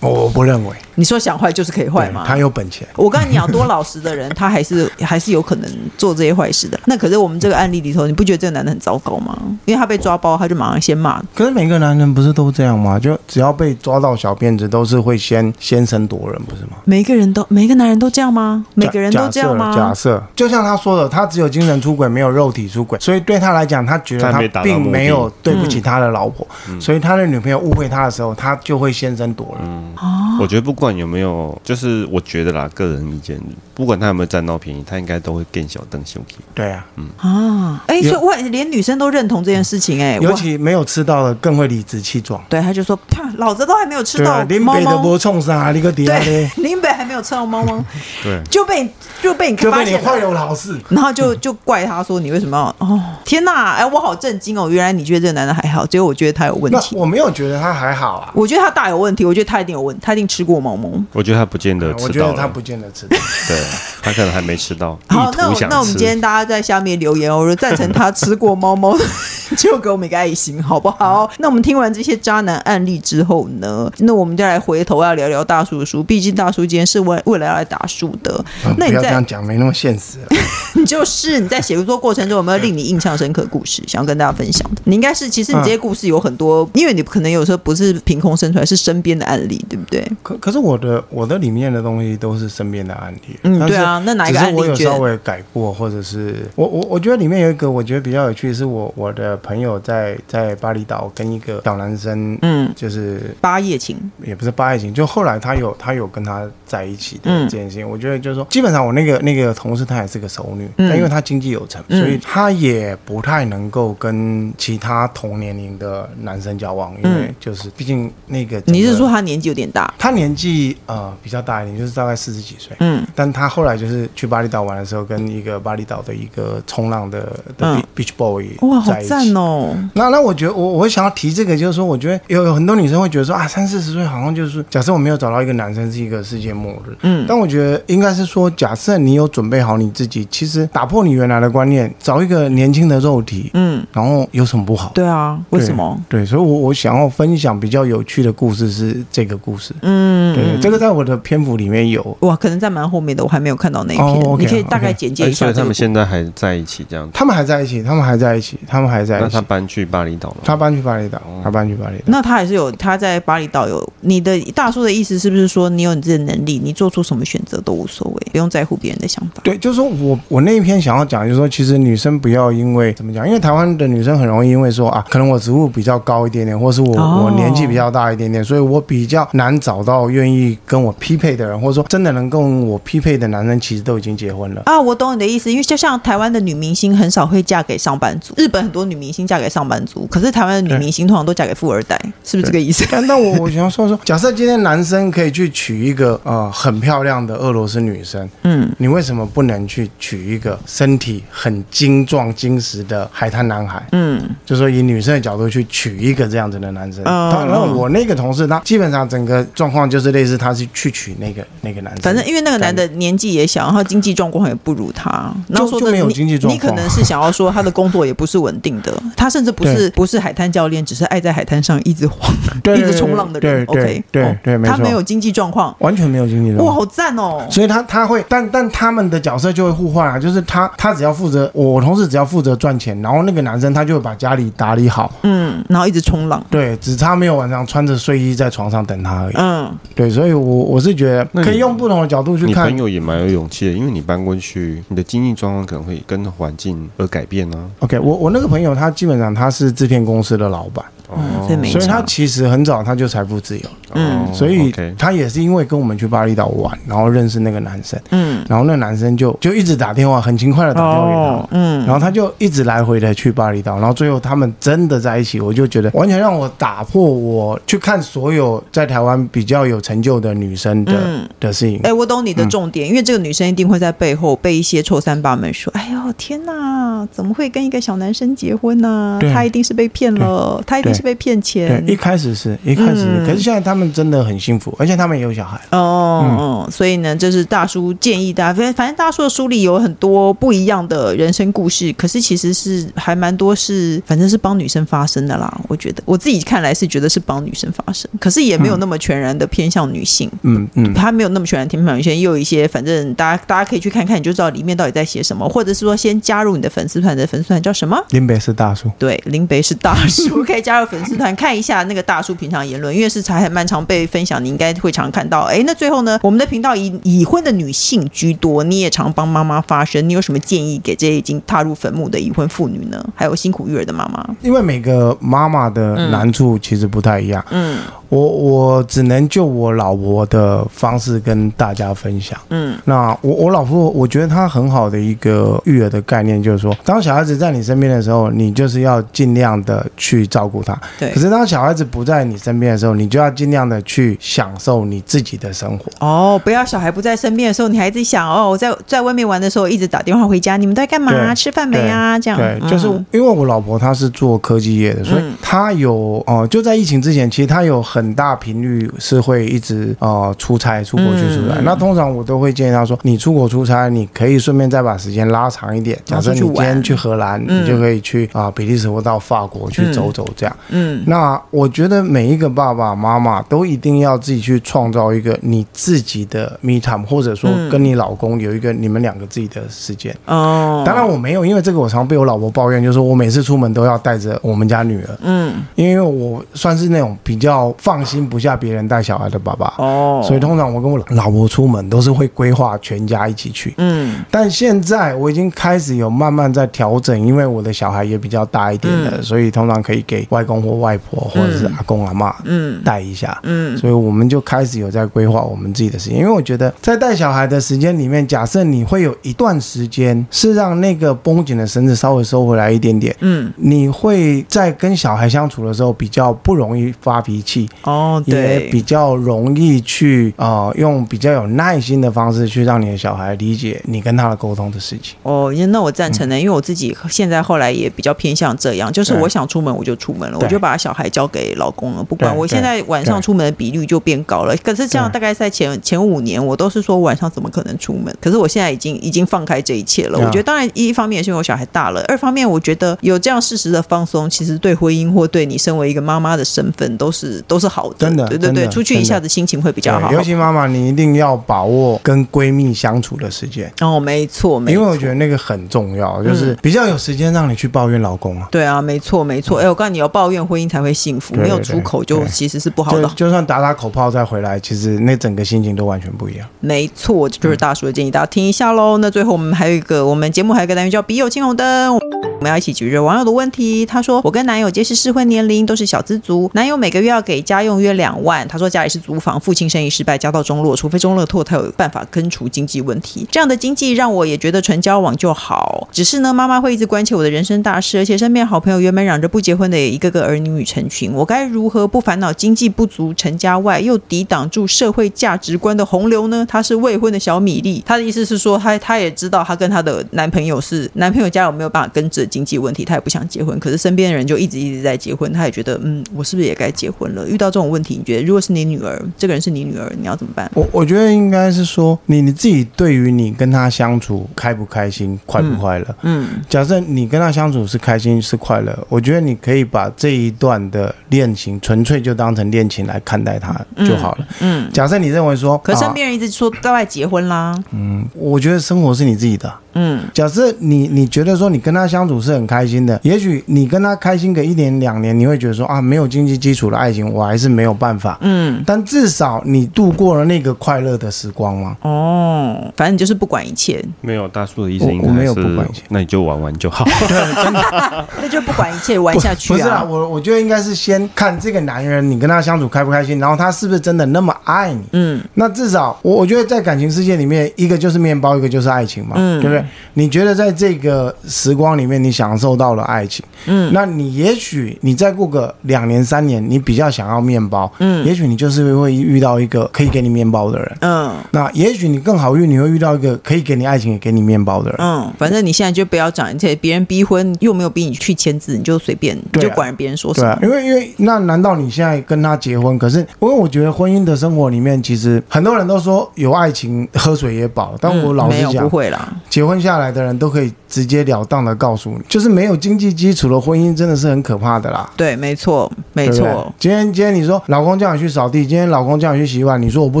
[0.00, 2.24] 我不认为，你说想坏就是可以坏嘛？
[2.26, 2.84] 他有本钱。
[2.96, 6.80] 我跟你讲，多老实的人，他还是 还是有可能做这些坏事的。
[6.86, 9.38] 那可是我们这个案例里头，你不觉得这个男的很糟糕吗？
[9.64, 11.22] 因为他被抓包，他就马上先骂。
[11.34, 12.98] 可是每个男人不是都这样吗？
[12.98, 16.78] 就只要被抓到小辫子，都是会先先声夺人，不是吗？
[16.84, 18.64] 每个人都，每个男人都这样吗？
[18.74, 19.74] 每个人都这样吗？
[19.76, 29.68] 假设，就像他说的，他只有精神出轨，没有肉体出轨，所以对他来讲，他觉得他并没有对不起他的老婆，嗯、所以他的女朋友误会他的时候，他就会先声夺人。
[30.02, 30.68] 嗯，我觉得。
[30.68, 33.40] 不管有没有，就是我觉得啦，个人意见，
[33.74, 36.36] 不管他有没有占到便宜，他应该都会更小邓兄弟。
[36.54, 42.42] 对啊，嗯啊，哎、欸，所以我连女生都认同这件事情、欸，哎，尤其没有吃到的更会理直气壮。
[42.48, 42.98] 对，他就说，
[43.36, 45.72] 老子都还没有吃到，林北的波冲啥？
[45.72, 46.50] 你个爹嘞！
[46.56, 47.84] 林北还没有吃到猫猫，
[48.22, 48.88] 对，就被
[49.22, 53.00] 就被你就被你坏有老事，然后就 就怪他说你为什么要哦？
[53.24, 54.68] 天哪，哎，我好震惊哦！
[54.68, 56.96] 原来你觉得这个男的还好，结果我觉得他有问题。
[56.96, 60.90] 我没有觉得他还好啊，我觉得他大有问题，我觉得他一定有问，他一定吃过猫猫。
[61.12, 61.38] 我觉得。
[61.38, 63.56] 他不见得吃到，我觉得他不见得吃到， 对，
[64.02, 64.98] 他可能还没吃到。
[65.08, 69.04] 好，那那我们今天大家在下面留言，我说赞成他吃过猫猫的，
[69.56, 71.30] 就给我们一个爱心，好不好？
[71.38, 78.44] 那我们听完这些渣男案例之后呢，那我们就来回头要聊聊大叔的书，毕竟大叔今天是为未来要来打书的。
[78.66, 80.18] 嗯、那你这样讲没那么现实，
[80.74, 84.82] 你就是你在写作过程中有没有令你印象深刻的故事想要跟大家分享的？
[84.84, 90.06] 你应该是，其实你这些故事有很多，嗯、因为你可能有时候不是凭空生出来，是身边的案例，对不对？
[90.22, 94.56] 可可是我的我的里面的东西都是身边的案例，嗯，对啊，那哪一个案例？
[94.56, 119.94] 我有稍微改过，或者是我我我觉得里面有一个我觉得比较有趣，是我我的朋友在在巴厘岛跟一个小男生，嗯，就是八夜情，也不是八夜情，就后来他有他有跟他在一起的这件事情，我觉得就是说，基本上我那个那个同事她也是个熟女，但因为她经济有成，所以她也不太能够跟其他同年龄的男生交往，因为就是毕竟那个你是说她年纪有点大？
[119.98, 122.76] 她年纪呃比较大一点，就是大概四十几岁。
[122.80, 127.20] 嗯，但她后来就是去巴厘岛玩的时候，跟一个巴厘岛的一个冲浪的
[127.56, 129.74] 的 beach boy 哇，好赞哦！
[129.94, 136.96] 那那我觉得我我想要提这个，就是说我觉得有有很多女生会觉得说啊，三四十岁好像就是假设我没有找到一个男生是一个世界末日。
[137.02, 144.92] 嗯，但我觉得应该是说，假设你有准备好你自己，其实打破你原来的观念，找一个年轻的肉体，嗯，然后有什么不好？
[144.94, 145.98] 对啊，为什么？
[146.08, 149.74] 对，所以我我想要分享比较有趣的故事是这个故事。
[149.82, 154.06] 嗯，对，这个在我的篇幅里面有哇，可能在蛮后面的，我还没有看到那一篇。
[154.08, 155.46] Oh, okay, 你可以大概简介一下。
[155.46, 157.12] 所以他们现在还在一起这样子。
[157.14, 159.34] 他们还在一起，他们还在一起，他们还在一起。
[159.34, 160.36] 那他搬去巴厘岛了？
[160.44, 162.04] 他搬去巴厘岛，他搬去巴厘岛。
[162.06, 163.78] 那他还是有他在巴厘岛有。
[164.00, 169.40] 你的大叔的意思是不是说，你有你自己的能力，你做出什么选择都无所谓，不用在乎别人的想法？
[169.42, 177.24] 对，就是说我我那一篇想要讲，就是说其实女生不要因为怎么讲，因为台湾的女生很容易因为说啊，可能我职务比较高一点点，或是我、oh.
[177.24, 184.80] 我年纪比较大一点点，所以我比较难找到愿意跟我匹配的人，或者说真的能跟我匹配的男生，其实都已经结婚了啊。
[184.80, 192.86] 我懂你的意思，因为就像台湾的女明星很少会嫁给上班族，日本很多女明星嫁给上班族，可是台湾的女明星通常都嫁给富二代，是不是这个意思？
[192.90, 203.86] 但但我 我想要说说，假设今天男生可以去娶一个呃很漂亮的俄罗斯女生，嗯，你为什么不能去娶一个身体很精壮精实的海滩男孩？
[203.92, 207.02] 嗯，就说以女生的角度去娶一个这样子的男生。
[207.04, 222.32] 嗯，然后我那个同事他基本上整个状况就是类似，他是去娶那个那个男生，反正因为那个男的年纪也小，然后经济状况也不如他，然后说的没有经济状况，你可能是想要说他的工作也不是稳定的，他甚至不是不是海滩教练，只是爱在海滩上一直晃，
[222.76, 223.64] 一直冲浪的人。
[223.66, 226.68] OK，对对，他没有经济状况，完全没有经济状况。
[226.68, 227.46] 哇，好赞哦！
[227.50, 242.66] 所以他他会，但但他们的角色就会互换啊，就是他他只要负责，我同事只要负责赚钱，然后那个男生他就会把家里打理好，嗯，然后一直冲浪，对，只差没有晚上穿着睡衣在床上等他而已，嗯，对，所以我我是觉得可以用不同的角度去看。
[242.66, 247.64] 你朋友也蛮有勇气的，因为你搬过去，你的经济状况可能会跟环境而改变呢、啊。
[247.80, 250.82] OK，我我那个朋友他他基本上他是制片公司的老板。
[251.16, 270.92] 嗯，所以没，所以他其实很早他就财富自由，嗯，所以他也是因为跟我们去巴厘岛玩，然后认识那个男生，嗯，然后那个男生就就一直打电话，很勤快的打电话给他，嗯，然后他就一直来回的去巴厘岛，然后最后他们真的在一起，我就觉得完全让我打破我去看所有在台湾比较有成就的女生的
[271.40, 271.80] 的事情。
[271.84, 279.18] 哎，我懂你的重点，因为这个女生一定会在背后被一些臭三八们说，哎呦天哪，怎么会跟一个小男生结婚呢？
[279.32, 281.84] 他一定是被骗了，他一定是被骗钱。
[281.84, 285.58] 对一开始是一开始，可是现在他们真的很幸福，而且他们也有小孩。
[285.70, 295.60] 哦，嗯，所以呢，这是大叔建议大家，反正反正大叔的书里有很多不一样的人生故事，可是其实是还蛮多是，反正是帮女生发声的啦。
[295.68, 300.30] 我觉得我自己看来是觉得是帮女生发声，可是也没有那么全然的偏向女性。
[300.42, 307.96] 嗯嗯，他没有那么全然偏向女性，也有一些，反正大家大家可以去看看，你就知道里面到底在写什么，或者是说先加入你的粉丝团的粉丝团叫什么？
[308.10, 308.90] 林北是大叔。
[308.98, 315.42] 对，林北是大叔， 可以加入粉丝团看一下那个大叔平常言论，因为是才还蛮常被分享，你应该会常看到。
[315.42, 323.04] 哎，那最后呢，我们的频道以已婚的女性居多，你也常帮妈妈发声，你有什么建议给这些已经踏入坟墓的已婚妇女呢？
[323.14, 327.44] 还有辛苦育儿的妈妈，因为每个妈妈的难处其实不太一样。
[327.50, 327.78] 嗯。
[328.10, 332.40] 我我只能就我老婆的方式跟大家分享。
[332.48, 340.77] 嗯，那我我老婆，我觉得她很好的一个育儿的概念就是说，当小孩子在你身边的时候，你就是要尽量的去照顾他。
[340.98, 341.12] 对。
[341.12, 345.84] 可是当小孩子不在你身边的时候，你就要尽量的去享受你自己的生活。
[346.00, 351.34] 哦，不要小孩不在身边的时候，你还一直想哦，我在在外面玩的时候一直打电话回家，你们在干嘛？
[351.34, 352.18] 吃饭没啊？
[352.18, 352.38] 这样。
[352.38, 358.08] 对，就是因为我老婆她是做科技业的，所以她有哦，就在疫情之前，其实她有很。
[358.18, 365.96] 大频率是会一直呃出差出国去出差，嗯、那通常我都会建议她说，你出国出差，你可以顺便再把时间拉长一点。
[366.04, 370.56] 假设你今天去荷兰，嗯、你就可以去啊、呃、比利时或到法国去走走这样。
[370.67, 370.67] 嗯，
[371.06, 380.12] 那我觉得每一个爸爸妈妈都一定要自己去创造一个你自己的 me time，或者说跟你老公有一个你们两个自己的时间。
[380.26, 385.18] 哦、嗯，当然我没有，因为这个我常被我老婆抱怨，就是我每次出门都要带着我们家女儿。
[385.22, 387.74] 嗯，因为我算是那种比较。
[387.78, 393.72] 放心不下别人带小孩的爸爸哦，所以通常我跟我老婆出门都是会规划全家一起去。
[393.78, 403.38] 嗯，但现在我已经开始有慢慢在调整，因为我的小孩也比较大一点了，所以通常可以给外公或外婆或者是阿公阿妈嗯带一下。
[403.42, 417.68] 嗯，所以我们就开始有在规划我们自己的时间，因为我觉得在带小孩的时间里面，假设你会有一段时间是让那个绷紧的绳子稍微收回来一点点，嗯，你会在跟小孩相处的时候比较不容易发脾气。
[417.82, 425.16] 哦，对，也比较容易去啊、呃，用比较有耐心的方式去让你的小孩理解你跟他的沟通的事情。
[425.22, 432.36] 哦，那我赞成的，嗯、因为我自己现在后来也比较偏向这样，就是我想出门我就出门了，我就把小孩交给老公了，不管。
[432.36, 434.54] 我现在晚上出门的比率就变高了。
[434.58, 438.14] 可是这样大概在前前五年，我都是说晚上怎么可能出门？
[438.20, 440.18] 可是我现在已经已经放开这一切了。
[440.18, 447.78] 我觉得当然一方面也是因为我小孩大了，二方面我觉得有这样适时的放松，其实对婚姻或对你身为一个妈妈的身份都是都是好。
[447.78, 450.10] 好的，真的，对对对，出去一下子心情会比较好。
[450.10, 453.72] 尤其妈妈，你一定要把握跟闺蜜相处的时间。
[453.80, 458.48] 哦，没错，没错，因为我觉得那个很重要，就是比较有时间让你去抱怨老公啊。
[458.50, 459.60] 对啊，没错，没错。
[459.60, 463.08] 哎，我告诉你，要抱怨婚姻才会幸福，没有出口就其实是不好的。
[463.16, 466.46] 就算打打口炮再回来，其实那整个心情都完全不一样。
[466.60, 468.98] 没错，这就是大叔的建议，大家听一下喽。
[468.98, 473.84] 那最后我们还有一个，我们节目还有一个单元叫“笔友青红灯”，我们要一起解决网友的问题。
[473.84, 483.26] 他说：“我跟男友皆是适婚年龄，都是小资族，男友每个月要给家用约两万。”他说家里是租房，父亲生意失败，家道中落，除非中乐透，他有办法根除经济问题。
[483.30, 485.88] 这样的经济让我也觉得纯交往就好。
[485.92, 491.12] 只是呢，妈妈会一直关切我的人生大事，而且身边好朋友原本嚷着不结婚的，也一个个儿女成群。
[491.12, 496.44] 我该如何不烦恼经济不足成家外，又抵挡住社会价值观的洪流呢？
[496.48, 503.58] 她是未婚的小米粒，她的意思是说，她她也知道她跟她的男朋友是男朋友家有没有办法根治经济问题，她也不想结婚。
[503.58, 507.28] 可是身边的人就一直一直在结婚，她也觉得，嗯，我是不是也该结婚了？
[507.28, 510.50] 遇到这种问题，你觉得如果是你女儿，这个人是你女儿，你要怎么办？
[510.54, 515.86] 我我觉得应该是说，你你自己对于你跟她相处开不开心，快不快乐？
[516.02, 524.26] 嗯，嗯，假设你跟她相处是开心是快乐，我觉得你可以把这一段的恋情纯粹就当成恋情来看待它就好了。
[524.40, 527.54] 嗯，嗯，假设你认为说，可身边人一直说在外结婚啦。
[527.72, 529.52] 嗯，我觉得生活是你自己的。
[529.74, 538.18] 嗯，假设你你觉得说你跟他相处是很开心的，也许你跟他开心个一年两年，你会觉得说啊，没有经济基础的爱情我还是没有办法。
[538.22, 541.76] 嗯，但至少你度过了那个快乐的时光嘛？
[541.82, 543.84] 哦，反正就是不管一切。
[544.00, 546.84] 没有大叔的意思应该是，我没有不管一切，那你就玩玩就好。
[547.06, 549.56] 对，真的， 那就不管一切玩下去啊。
[549.56, 554.82] 不是啊，我我我觉得应该是先看这个男人，你跟他相处开不开心，然后他是不是真的那么爱你。
[554.92, 559.64] 嗯，那至少我我觉得在感情世界里面，一个就是面包，一个就是爱情嘛，嗯，对不对？
[559.94, 582.78] 你觉得在这个时光里面，你享受到了爱情，嗯，那你也许你再过个两年三年，你比较想要面包，嗯，也许你就是会遇到一个可以给你面包的人，嗯，那也许你更好运，你会遇到一个可以给你爱情也给你面包的人，嗯，反正你现在就不要讲而且，别人逼婚又没有逼你去签字，你就随便，你就管别人说什么，对啊，因为因为那难道你现在跟他结婚？
[582.78, 594.88] 可是因为我觉得婚姻的生活里面，其实很多人都说有爱情喝水也饱，但我老实讲，不会啦，结婚下来的人都可以直截了当的告诉你，就是没有经济基础的婚姻真的是很可怕的啦。
[594.96, 596.52] 对，没错，没错。
[596.58, 600.00] 今天今天你说老公叫你去扫地，今天老公叫你去洗碗，你说我不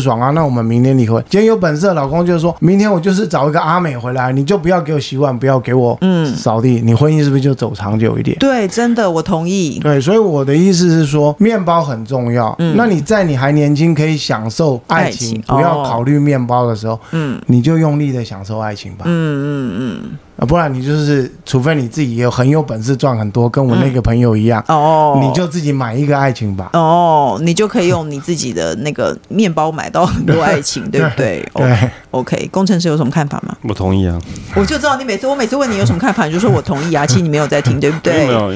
[0.00, 1.22] 爽啊，那我们明天离婚。
[1.28, 8.36] 今天有本事的老公就是说明天我就是找一个阿美回来，你就不要给我洗碗，不要给我嗯扫地，你婚姻是不是就走长久一点？
[8.38, 9.75] 对，真的我同意。
[9.80, 12.54] 对，所以我的意思是说，面包很重要。
[12.58, 19.04] 嗯，那你在你还年轻可以享受爱情，爱情不要考虑面包的时候，嗯，你就用力的享受爱情吧。
[19.06, 20.18] 嗯嗯嗯。
[20.36, 26.70] 啊，不然你就是，除非你自己也有很有本事赚很多，跟我那个朋友一样，嗯、哦，你就自己买一个爱情吧。
[26.74, 31.48] 哦，你就可以用你自己的那个面包买到很多爱情， 对，不对？
[31.54, 31.90] 对。
[32.10, 33.56] OK，工程师有什么看法吗？
[33.62, 34.18] 我同意啊。
[34.54, 37.04] 我就知道你每次我每次问你有什么看法，你就说我同意啊。
[37.06, 38.26] 其实你没有在听，对不对？
[38.26, 38.52] 没有，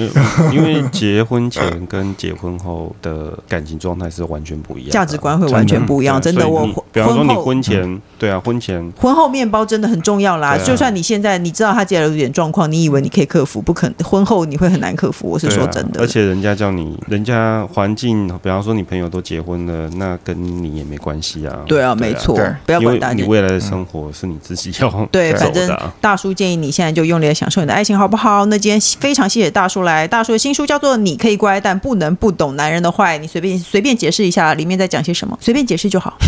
[0.53, 6.21] 因为结婚前跟结婚后的感情状态是完全不一样，价值观会完全不一样。
[6.21, 10.57] 真的，我比方说你婚前，对啊，婚前婚后面包真的很重要啦。
[10.59, 11.71] 就算你现在你知道。
[11.81, 13.97] 他接下来有点状况，你以为你可以克服，不可能。
[14.05, 16.01] 婚后你会很难克服，我是说真的。
[16.01, 21.61] 啊、而且人家叫你，人家环境，比方说你朋友都结婚了，那跟你也没关系啊。
[21.67, 23.15] 对啊，对啊没错，不要管大家。
[23.15, 28.45] 你未来的生活是你自己要、嗯、 对，反正大叔建议你现在就用力的享受你的爱情，好不好？
[28.47, 36.19] 那今天非常谢谢大叔来，大叔的新书叫做《你可以乖，但不能不懂男人的坏》，你随便随便解释一下里面在讲些什么，随便解释就好。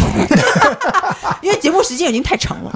[1.41, 2.73] 因为节目时间已经太长了。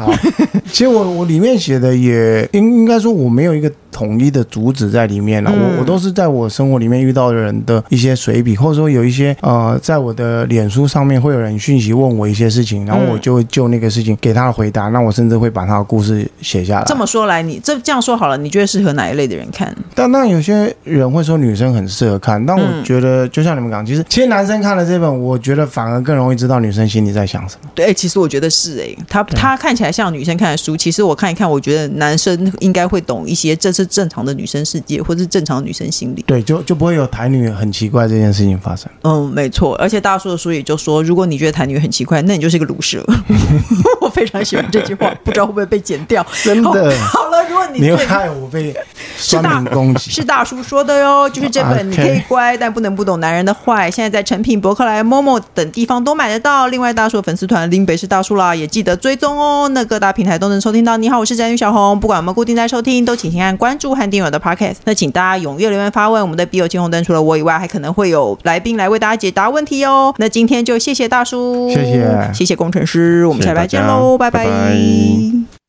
[0.67, 5.51] 其实我我里面写的也应应该说我没有一个统一的主旨在里面了。
[5.51, 14.89] 嗯、我我都是在我生活里面遇到的人的一些随笔，或者说有一些呃，在我的脸书上面会有人讯息问我一些事情，然后我就会就那个事情给他的回答。
[14.89, 16.85] 那我甚至会把他的故事写下来。
[16.87, 19.73] 这么说来，你这这样说好了，你觉得适合哪一类的人看？
[19.95, 27.71] 但那有些人会说女生很适合看，但我觉得就像你们讲，其实其实男生看了这本，我觉得反而更容易知道女生心里在想什么。
[27.75, 28.51] 对，其实我觉得。
[28.57, 36.22] 是哎，他他看起来像女生看的书，其实我看一看，我觉得男生应该会懂一些，这是正常的女生世界，或是正常的女生心理。
[36.26, 38.91] 对，就就不会有台女很奇怪这件事情发生。
[39.03, 39.74] 嗯，没错。
[39.76, 43.05] 而且大叔的书也就说，如果你觉得台女很奇怪，那你就是一个鲁蛇。
[44.01, 46.24] 我非常喜欢这句话，不知道会不会被剪掉。
[46.43, 46.97] 真的。
[46.99, 48.74] 好了，如果你你又害我被
[49.16, 53.91] 酸民攻击，是大叔说的哟，就是这本你可以乖，但不能不懂男人的坏。
[53.91, 56.66] 现在在诚品、博客来、momo 等地方都买得到。
[56.68, 59.68] 另外，大叔的粉丝团林北是大叔啦，也记得追踪哦。
[59.70, 60.97] 那各大平台都能收听到。
[60.97, 64.77] 你好，我是宅女小红，不管我们固定在收听，都请先按关注和订阅我的 podcast。
[64.85, 70.14] 那请大家踊跃留言发问，我们的笔友青红灯除了我以外，还可能会有来宾来为大家解答问题哦。
[70.16, 74.47] 那今天就谢谢大叔，谢谢，谢谢工程师，我们下礼拜见喽，拜拜。
[74.47, 75.66] 拜拜。